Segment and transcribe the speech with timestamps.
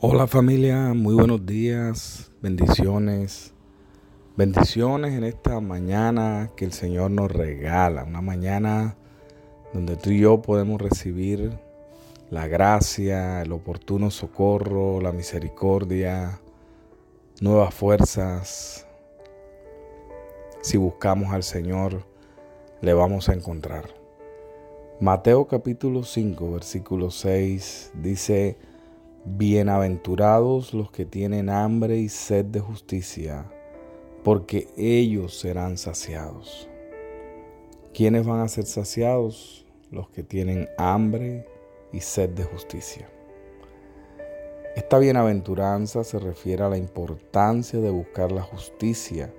[0.00, 3.52] Hola familia, muy buenos días, bendiciones,
[4.36, 8.96] bendiciones en esta mañana que el Señor nos regala, una mañana
[9.72, 11.50] donde tú y yo podemos recibir
[12.30, 16.38] la gracia, el oportuno socorro, la misericordia,
[17.40, 18.86] nuevas fuerzas.
[20.62, 22.06] Si buscamos al Señor,
[22.82, 23.88] le vamos a encontrar.
[25.00, 28.58] Mateo capítulo 5, versículo 6 dice,
[29.36, 33.44] Bienaventurados los que tienen hambre y sed de justicia,
[34.24, 36.66] porque ellos serán saciados.
[37.92, 39.66] ¿Quiénes van a ser saciados?
[39.90, 41.46] Los que tienen hambre
[41.92, 43.06] y sed de justicia.
[44.74, 49.30] Esta bienaventuranza se refiere a la importancia de buscar la justicia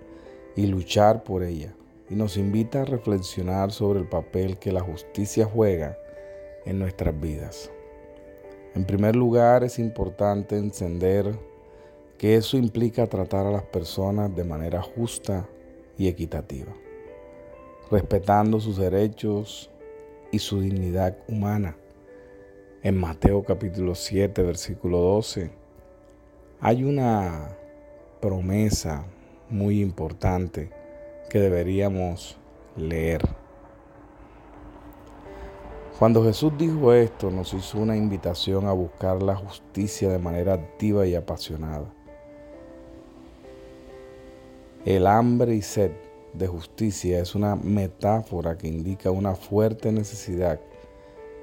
[0.56, 1.74] y luchar por ella,
[2.12, 5.98] y nos invita a reflexionar sobre el papel que la justicia juega
[6.66, 7.72] en nuestras vidas.
[8.76, 11.38] En primer lugar, es importante encender
[12.18, 15.48] que eso implica tratar a las personas de manera justa
[15.98, 16.74] y equitativa,
[17.90, 19.72] respetando sus derechos
[20.32, 21.78] y su dignidad humana.
[22.84, 25.50] En Mateo capítulo 7, versículo 12,
[26.62, 27.58] hay una
[28.22, 29.06] promesa
[29.50, 30.70] muy importante
[31.30, 32.38] que deberíamos
[32.76, 33.39] leer.
[36.00, 41.06] Cuando Jesús dijo esto, nos hizo una invitación a buscar la justicia de manera activa
[41.06, 41.94] y apasionada.
[44.86, 45.92] El hambre y sed
[46.32, 50.62] de justicia es una metáfora que indica una fuerte necesidad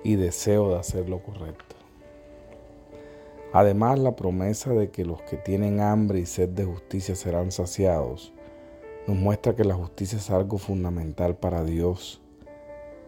[0.02, 1.76] y deseo de hacer lo correcto.
[3.52, 8.32] Además, la promesa de que los que tienen hambre y sed de justicia serán saciados
[9.06, 12.22] nos muestra que la justicia es algo fundamental para Dios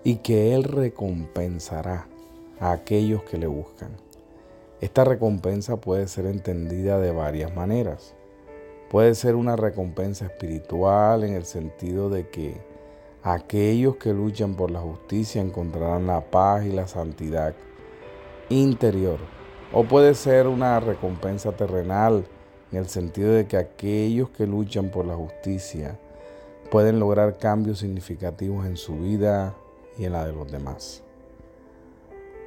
[0.08, 2.06] y que Él recompensará
[2.60, 3.90] a aquellos que le buscan.
[4.80, 8.14] Esta recompensa puede ser entendida de varias maneras.
[8.90, 12.58] Puede ser una recompensa espiritual en el sentido de que
[13.22, 17.54] aquellos que luchan por la justicia encontrarán la paz y la santidad
[18.48, 19.18] interior.
[19.74, 22.24] O puede ser una recompensa terrenal
[22.72, 26.00] en el sentido de que aquellos que luchan por la justicia
[26.70, 29.54] pueden lograr cambios significativos en su vida
[29.96, 31.02] y en la de los demás.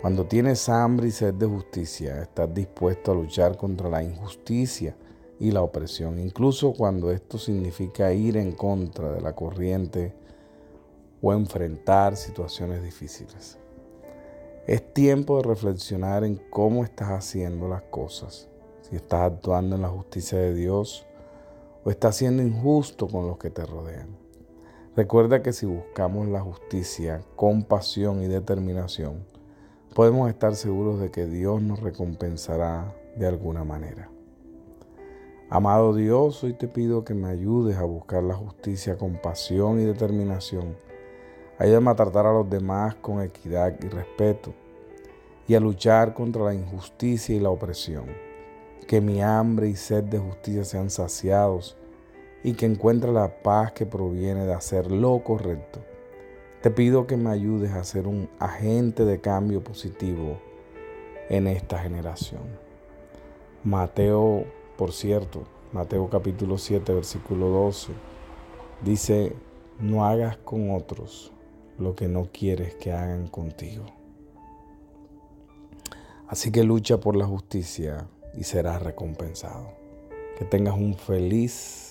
[0.02, 4.96] Cuando tienes hambre y sed de justicia, estás dispuesto a luchar contra la injusticia
[5.40, 10.14] y la opresión, incluso cuando esto significa ir en contra de la corriente
[11.22, 13.58] o enfrentar situaciones difíciles.
[14.66, 18.50] Es tiempo de reflexionar en cómo estás haciendo las cosas,
[18.82, 21.06] si estás actuando en la justicia de Dios
[21.84, 24.16] o estás siendo injusto con los que te rodean.
[24.94, 29.24] Recuerda que si buscamos la justicia con pasión y determinación,
[29.96, 34.10] podemos estar seguros de que Dios nos recompensará de alguna manera.
[35.50, 39.86] Amado Dios, hoy te pido que me ayudes a buscar la justicia con pasión y
[39.86, 40.76] determinación.
[41.58, 44.54] Ayúdame a tratar a los demás con equidad y respeto
[45.48, 48.08] y a luchar contra la injusticia y la opresión.
[48.90, 51.78] Que mi hambre y sed de justicia sean saciados
[52.44, 55.80] y que encuentre la paz que proviene de hacer lo correcto.
[56.62, 60.40] Te pido que me ayudes a ser un agente de cambio positivo
[61.30, 62.42] en esta generación.
[63.64, 64.46] Mateo,
[64.78, 67.94] por cierto, Mateo capítulo 7, versículo 12,
[68.84, 69.34] dice,
[69.80, 71.32] no hagas con otros
[71.78, 73.86] lo que no quieres que hagan contigo.
[76.28, 79.74] Así que lucha por la justicia y serás recompensado.
[80.38, 81.91] Que tengas un feliz